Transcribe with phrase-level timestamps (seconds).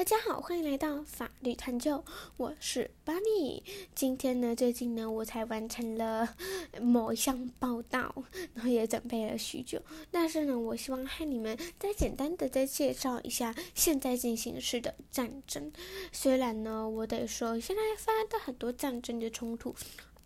[0.00, 2.02] 大家好，欢迎来到法律探究，
[2.38, 3.62] 我是巴尼。
[3.94, 6.36] 今天呢，最近呢，我才完成了
[6.80, 8.14] 某一项报道，
[8.54, 9.78] 然后也准备了许久。
[10.10, 15.70] 但是呢，我希望和你们再简单的再介绍一下现在进行式的战争。
[16.12, 19.76] 虽然呢，我得说，现在发生的很多战争的冲突。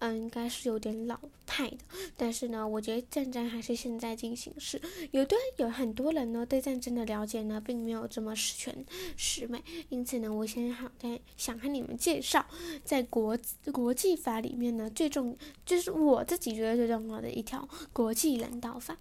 [0.00, 1.78] 嗯，应该是有点老派的，
[2.16, 4.78] 但是呢，我觉得战争还是现在进行时。
[5.12, 8.84] 有的有很多人呢，对战争的了解呢，并没有这么十全
[9.16, 12.44] 十美，因此呢，我现在好在想和你们介绍，
[12.84, 13.38] 在国
[13.72, 18.98] 国际法里面呢，最重就是我自己觉得最重要的一条国际人道法。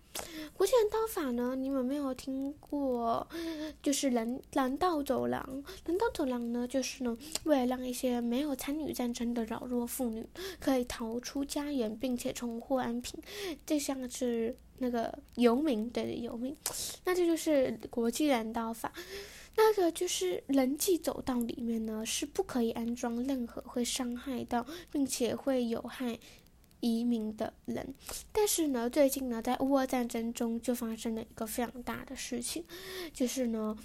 [0.55, 3.27] 国际人道法呢，你们没有听过？
[3.81, 10.25] 就是人人道走廊，人道走廊呢，就是呢，为了让一些没有参与战争的老弱妇女
[10.59, 10.83] 可以。
[10.93, 13.19] 逃出家园，并且重获安平，
[13.65, 16.55] 这像是那个游民，对游民，
[17.03, 18.93] 那这就是国际人道法。
[19.55, 26.19] 那个就是人际走道里面呢，是不可以安装任何会伤害到并且会有害
[26.79, 27.95] 移民的人。
[28.31, 32.63] 但是呢，最近呢，在乌俄战争中就发生了一个非常大的事情，
[33.11, 33.75] 就是呢。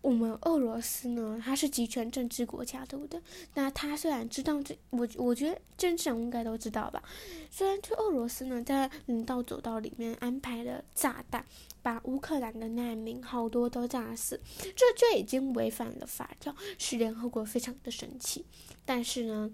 [0.00, 3.20] 我们俄罗斯呢，它是集权政治国家，对不对？
[3.54, 7.02] 那他虽然知道这，我我觉得政治人应该都知道吧。
[7.50, 11.44] 虽然就俄罗斯呢，在人道走道里面安排了炸弹，
[11.82, 18.44] 把乌克兰的难民好多都炸死，这就已经违反了法条，使联合国非常的生气。
[18.86, 19.50] 但是呢，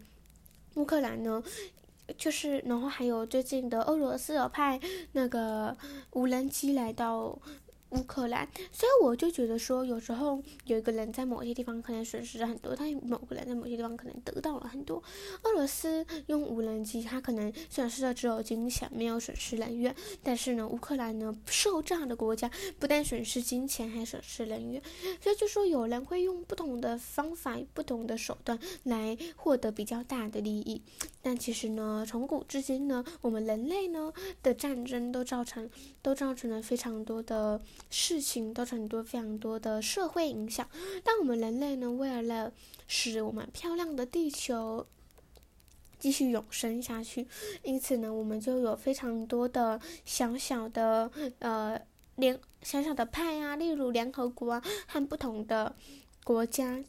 [0.74, 1.42] 乌克兰呢，
[2.18, 4.78] 就是然后还有最近的俄罗斯有派
[5.12, 5.74] 那个
[6.12, 7.38] 无人机来到。
[7.94, 15.02] 乌克兰，所以我就觉得说，有时候有一个人在某些地方可能损失了很多，但某个人在某些地方可能得到了很多。
[15.42, 19.94] 俄罗斯用无人机，他可能损失的只有金钱，没有损失人员。
[20.22, 24.82] 但是呢，乌克兰呢，受炸的国家不但损失金钱，还损失人员。
[25.20, 30.82] 所以就说有人会用不同的方法、不同的手段来获得比较大的利益。
[31.22, 34.12] 但其实呢，从古至今呢，我们人类呢
[34.42, 35.70] 的战争都造成，
[36.02, 37.60] 都造成了非常多的。
[37.90, 40.68] 事情造成很多非常多的社会影响，
[41.02, 42.52] 但我们人类呢，为了
[42.86, 44.86] 使我们漂亮的地球
[45.98, 47.26] 继续永生下去，
[47.62, 51.80] 因此呢，我们就有非常多的小小的呃
[52.16, 55.74] 联小小的派啊，例如联合国啊，和不同的
[56.24, 56.82] 国家。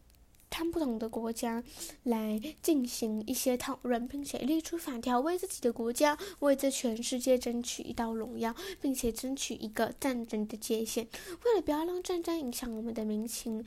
[0.55, 1.61] 看不同的国家
[2.03, 11.09] 来进行一些讨论，并且立出法条，为自己的国家，为这全世界争取一道荣耀，并且争取一个战争的界限。
[11.43, 13.65] 为了不要让战争影响我们的民情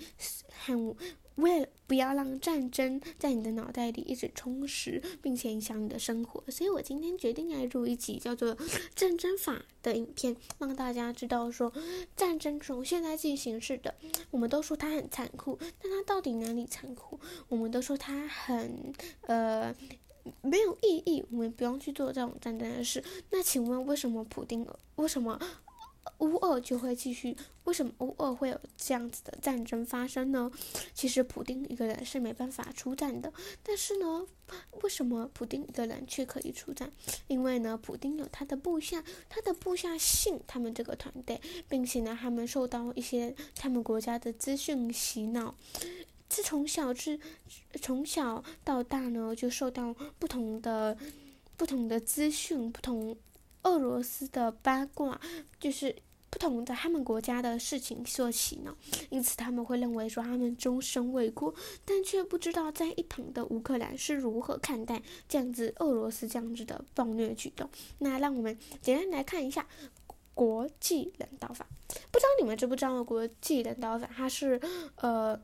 [0.64, 0.96] 和。
[1.34, 8.54] 为了不要让战争在你的脑袋里一直充实，并且影响你的生活，所以我今天决定来录一集叫做
[8.94, 11.72] 《战争法》的影片，让大家知道说，
[12.14, 13.94] 战争中现在进行式的，
[14.30, 17.18] 我们都说它很残酷，但它到底哪里残酷？
[17.48, 19.74] 我们都说它很呃
[20.42, 23.02] 没有意义，我们不用去做这种战争的事。
[23.30, 24.66] 那请问为什么普丁？
[24.96, 25.40] 为什么？
[26.18, 30.50] 乌俄就会继续，为什么乌俄会有这样子的战争发生呢？
[30.92, 34.26] 其实普丁一个人是没办法出战的，但是呢，
[34.82, 36.90] 为什么普丁一个人却可以出战？
[37.28, 45.54] 因为呢，普丁有他的部下，他的部下信他们这个团队，并且呢，他们受到一些他们国家的资讯洗脑，
[46.28, 47.20] 自从小至
[47.80, 50.98] 从小到大呢，就受到不同的
[51.56, 53.16] 不同的资讯，不同
[53.62, 55.20] 俄罗斯的八卦，
[55.60, 55.94] 就是。
[56.38, 58.72] 不同的他们国家的事情所起呢，
[59.10, 61.52] 因此他们会认为说他们终身未果，
[61.84, 67.68] 但却不知道在一旁的乌克兰是如何看待这样子俄罗斯这样子的暴虐举动。
[67.98, 69.66] 那让我们简单来看一下
[70.32, 71.66] 国际人道法，
[72.12, 74.60] 不知道你们知不知道国际人道法，它是
[74.94, 75.36] 呃。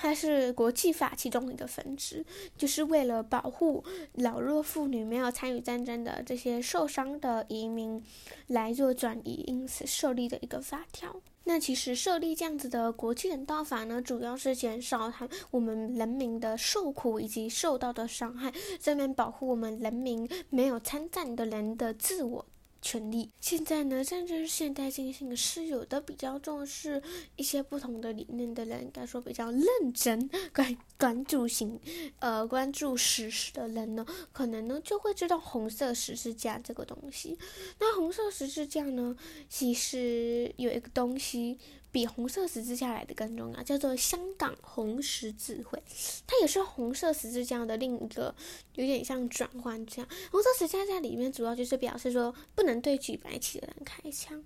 [0.00, 2.24] 它是国际法其中一个分支，
[2.56, 8.00] 就是为了保护老弱妇女、没有参与战争的这些受伤的移民
[8.46, 11.20] 来做转移，因此设立的一个法条。
[11.44, 22.46] 那其实设立这样子的国际人道法呢，主要是减少他我们人民的受苦以及受到的伤害，这面保护我们人民没有参战的人的自我。
[22.80, 23.30] 权利。
[23.40, 27.02] 现在呢，战争现代进行是有的比较重视
[27.36, 31.80] 一些不同的理念的人，应该说比较认真关关注型，
[32.18, 37.38] 呃，关注实事的人呢，可能呢就会知道红色十字架这个东西。
[37.78, 39.16] 那红色十字架呢，
[39.48, 41.58] 其实有一个东西。
[41.90, 45.82] 比红色十字架来的更重要，叫做香港红十字会，
[46.26, 48.34] 它也是红色十字架的另一个
[48.74, 50.08] 有点像转换这样。
[50.30, 54.42] 红色十字架在里面主要就是表示说不能对举白旗的人开枪。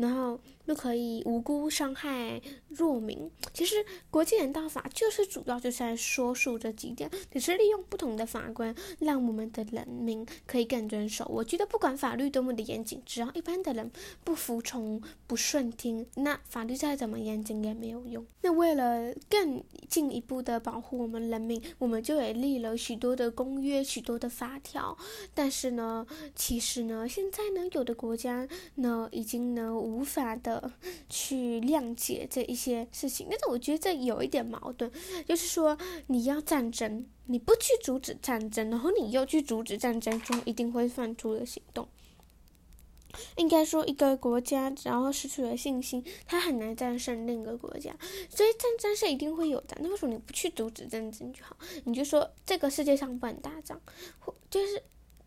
[0.00, 3.30] 然后又可以无辜伤害弱民。
[3.52, 11.26] 其实国际人道法就是主要就是在说述这几点，只是利用不同的法官，让我们的人民可以更遵守。
[11.28, 13.90] 我觉得不管法律多么的严谨，只要一般的人
[14.24, 18.24] 不服从、不顺听，那法律再怎么严谨也没有用。
[18.40, 24.96] 那为了更进一步的保护我们人民，我们就也立了许多的公约、许多的法条。
[25.34, 30.72] 但是呢，其实呢，现在呢，有的国家呢，已经呢无法的
[31.08, 33.26] 去谅解这一些事情。
[33.28, 34.90] 但是我觉得这有一点矛盾，
[35.26, 35.76] 就是说
[36.06, 41.88] 你要战争，你不去阻止战争，然后你又去阻止战争中一定会犯出的行动。
[43.36, 47.92] 应该说，一个国家只要失去了信心，他很难战胜另一个国家。
[48.28, 49.76] 所以战争是一定会有的。
[49.80, 51.56] 那为什么你不去阻止战争就好？
[51.84, 53.80] 你就说这个世界上不能打仗，
[54.20, 54.80] 或就是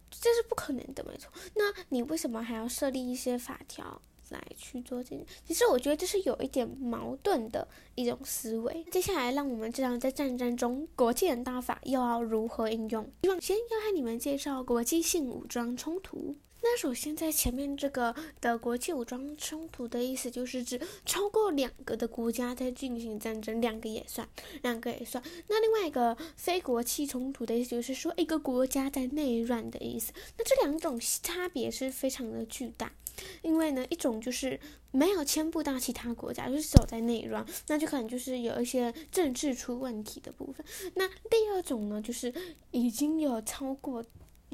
[0.10, 1.30] 这是不可能的，没错。
[1.56, 4.02] 那你为什么还要设立一些法条
[4.34, 5.26] 来去做这件？
[5.48, 7.66] 其实我觉得这是有一点矛盾的
[7.96, 8.86] 一种思维。
[8.92, 13.10] 接下来，让我们知道在战争中国际人道法又要如何应用。
[13.22, 16.36] 希望先要和你们介绍国际性武装冲突。
[16.66, 24.28] 那首先，在前面这个的国际武装冲突的意思，就是指超过两个的国家在进行战争，两个也算，
[24.62, 25.22] 两个也算。
[25.50, 30.14] 那另外一个非国际冲突的意思，就是说一个国家在内乱的意思。
[30.38, 32.94] 那这两种差别是非常的巨大，
[33.42, 34.58] 因为呢，一种就是
[34.92, 40.66] 没有迁步到其他国家，就是走在内乱，那就可能就是有一些政治出问题的部分。
[40.96, 42.34] 那第二种呢，就是
[42.72, 44.02] 已经有超过，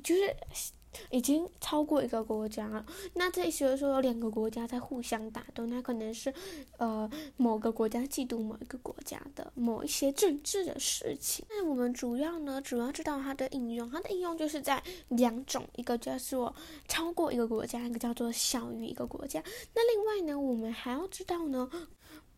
[0.04, 0.36] 就是。
[1.12, 6.34] 已经超过一个国家了，那这意思就是说有两个国家在互相打斗，那可能是，
[6.78, 11.46] 呃，某个国家嫉妒某一个国家的某一些政治的事情。
[11.50, 16.54] 那我们主要呢，主要知道它的应用，它的应用就是在两种，一个叫做
[16.88, 19.44] 超过一个国家，一个叫做小于一个国家。
[19.74, 21.70] 那另外呢，我们还要知道呢。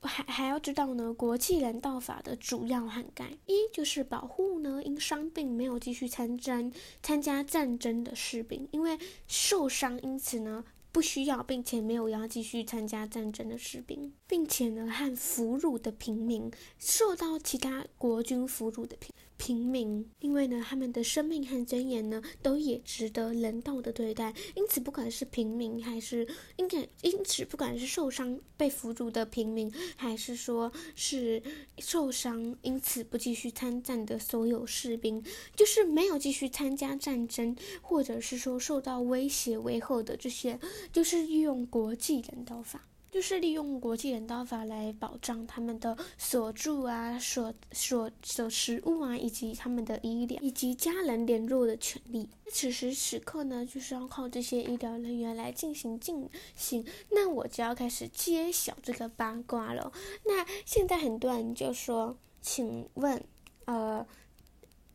[0.01, 6.71] 还还要知道呢，国际人道法的主要涵盖一就是保护呢因伤病没有继续参战
[7.03, 19.13] 参加战争的士兵，因为受伤因此呢不需要并且没有要继续参加战争的士兵，并且呢和俘虏的平民受到其他国军俘虏的平。
[19.41, 24.31] 平民，因为呢，他们的生命和尊严呢，都也值得人道的对待。
[24.55, 26.27] 因此，不管是平民还是
[26.57, 31.41] 应该，因此不管是受伤被俘虏的平民，还是说是
[31.79, 35.23] 受伤因此不继续参战的所有士兵，
[35.55, 40.59] 就是没有继续参加战争，或者是说受到威胁威吓的这些，
[40.93, 42.90] 就是运用国际人道法。
[43.11, 52.29] 就是利用国际人道法来保障他们的所住啊、所所所食物啊，以及他们的医疗以及家人联络的权利。
[52.49, 56.85] 此时此刻呢，就是要靠这些医疗人员来进行进行。
[57.09, 59.91] 那我就要开始揭晓这个八卦了。
[60.23, 63.21] 那现在很多人就说，请问，
[63.65, 64.07] 呃，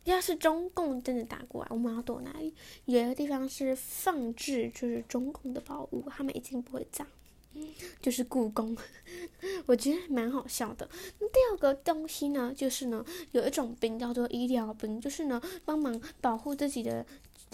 [0.05, 2.55] 要是中共真的打过来，我们要躲哪里？
[2.87, 7.07] 有一个地方是放置，就是中共的宝物，他们一定不会炸。
[8.01, 8.77] 就是故宫，
[9.67, 10.89] 我觉得蛮好笑的。
[11.19, 17.05] 第二个东西呢，就是呢，有一种兵叫做医疗兵，就是呢，帮忙保护自己的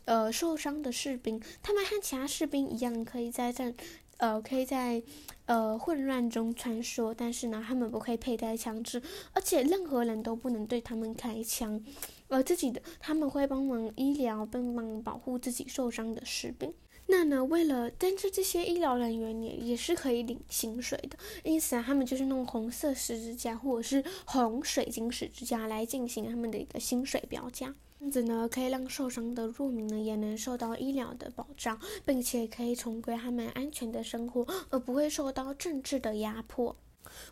[0.05, 1.41] 呃受伤的士兵。
[1.63, 3.75] 他们和其他士兵一样，可以在战
[4.19, 5.03] 呃可以在
[5.47, 11.83] 呃混乱中穿梭，但是呢，他们不可以佩戴枪支，而且任何人都不能对他们开枪。
[12.29, 16.73] 而自己的他们会帮忙医疗，帮忙保护自己受伤的士兵。
[17.13, 17.45] 那呢？
[17.45, 27.75] 为了，但是这些医疗人员也也是可以领薪水的，因此啊，他们就是弄红色十字架或者是红水晶十字架来进行他们的一个薪水标价。
[27.99, 36.75] 这样子呢，可以让受伤的弱民呢也能受到医疗的保障，并且可以重归他们安全的生活，而不会受到政治的压迫。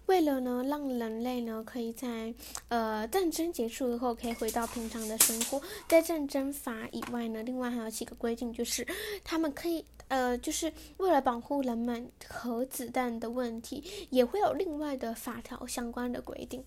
[0.06, 2.34] 为了呢，让人类呢可以在
[2.68, 8.86] 呃战争结束以后可以回到平常的生活，在战争法以外呢，另外还有几个规定，就是
[9.22, 16.64] 他们可以呃，就是为了保护人们核子弹的问题，也会有另外的法条相关的规定。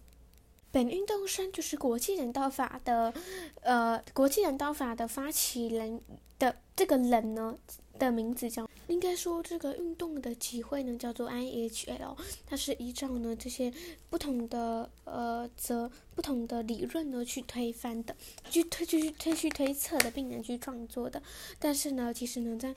[0.72, 3.14] 本运动生就是国际人道法的
[3.62, 6.02] 呃国际人道法的发起人
[6.40, 7.58] 的这个人呢。
[8.00, 13.72] 的名字叫，应该说这个运动的集会呢叫做 IHL，它是依照呢这些
[14.10, 18.16] 不同的呃则不同的理论呢去推翻的，
[18.50, 21.22] 去推去推去推测的，并且去创作的。
[21.60, 22.76] 但是呢，其实呢在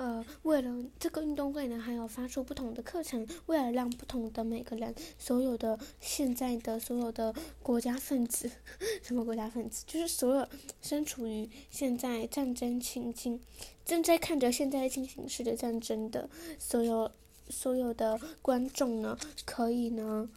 [0.00, 8.50] 呃，为了这个运动会呢，还有发出不同的课程，为了让不同的每个人，所有的现在的所有的国家分子，
[9.04, 10.48] 什么国家分子，就是所有
[10.80, 13.38] 身处于现在战争情境，
[13.84, 17.10] 正在看着现在进行式的战争的所有
[17.50, 20.30] 所有的观众呢，可以呢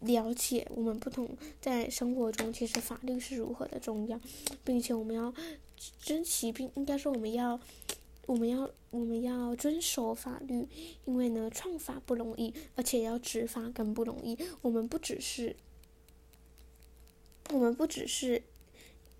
[0.00, 1.28] 了解我们不同
[1.60, 4.20] 在生活中其实法律是如何的重要，
[4.64, 5.32] 并且我们要
[6.02, 7.60] 珍惜，并应该说我们要
[8.30, 10.68] 我们要我们要遵守法律，
[11.04, 14.38] 因为呢创法不容易，而且要执法更不容易。
[14.62, 15.56] 我们不只是
[17.50, 18.40] 我们不只是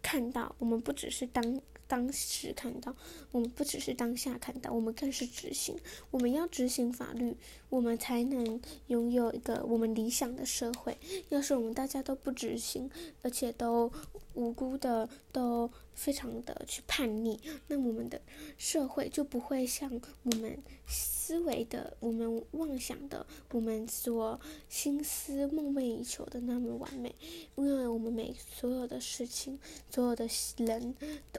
[0.00, 1.60] 看到，我们不只是当。
[1.90, 2.94] 当时看到，
[3.32, 5.76] 我们不只是当下看到，我们更是执行。
[6.12, 7.36] 我们要执行法律，
[7.68, 10.96] 我们才能拥有一个我们理想的社会。
[11.30, 12.88] 要是我们大家都不执行，
[13.22, 13.90] 而且都
[14.34, 18.20] 无辜的都非常的去叛逆，那我们的
[18.56, 20.58] 社会就不会像我们。
[20.86, 27.14] 思维的，我们妄想的，我们所心思梦寐以求的那么完美，
[27.54, 29.56] 因为我们每所有的事情，
[29.88, 30.92] 所有的人，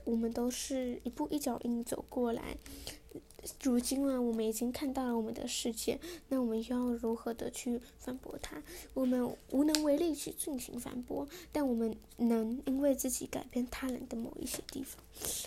[0.05, 2.55] 我们都是一步一脚印走过来。
[3.63, 8.61] 如今呢，我们已经看到了我们的世界，那我们又要如何的去反驳它？
[8.93, 15.03] 我们无能为力去进行反驳，但我们能因为自己改变他人的某一些地方。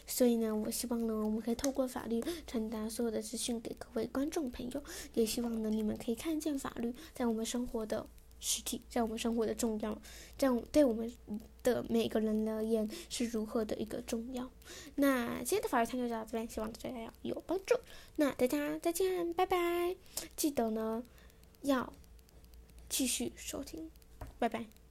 [0.07, 4.83] 所以呢，我希望呢，我们可以透过法律传达所有的资讯给各位观众朋友，
[5.15, 8.07] 也希望呢，你们可以看见法律在我们生活的。
[8.47, 9.99] 实体在我们生活的重要，
[10.37, 11.11] 这样对我们
[11.63, 14.51] 的每个人而言是如何的一个重要。
[14.97, 17.75] 那今天的法律探究就到这边，希望对大家有帮助。
[18.17, 19.97] 那大家再见，拜拜！
[20.37, 21.03] 记得呢
[21.63, 21.91] 要
[22.91, 23.91] 继续收听，
[24.39, 24.84] 拜拜。